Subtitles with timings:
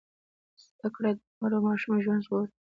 [0.63, 2.51] زده کړه د مور او ماشوم ژوند ژغوري۔